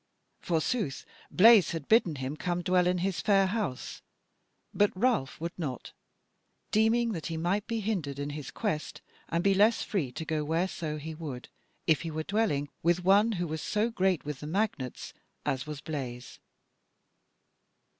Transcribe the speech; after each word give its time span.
Forsooth 0.39 1.05
Blaise 1.29 1.73
had 1.73 1.87
bidden 1.87 2.15
him 2.15 2.35
come 2.35 2.63
dwell 2.63 2.87
in 2.87 2.97
his 3.05 3.21
fair 3.21 3.45
house, 3.45 4.01
but 4.73 4.89
Ralph 4.95 5.39
would 5.39 5.51
not, 5.59 5.91
deeming 6.71 7.11
that 7.11 7.27
he 7.27 7.37
might 7.37 7.67
be 7.67 7.81
hindered 7.81 8.17
in 8.17 8.31
his 8.31 8.49
quest 8.49 9.01
and 9.29 9.43
be 9.43 9.53
less 9.53 9.83
free 9.83 10.11
to 10.13 10.25
go 10.25 10.43
whereso 10.43 10.97
he 10.97 11.13
would, 11.13 11.49
if 11.85 12.01
he 12.01 12.09
were 12.09 12.23
dwelling 12.23 12.67
with 12.81 13.03
one 13.03 13.33
who 13.33 13.45
was 13.45 13.61
so 13.61 13.91
great 13.91 14.25
with 14.25 14.39
the 14.39 14.47
magnates 14.47 15.13
as 15.45 15.67
was 15.67 15.81
Blaise. 15.81 16.39